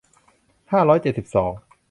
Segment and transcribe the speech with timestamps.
[0.71, 1.51] ห้าร้อยเจ็ดสิบสอง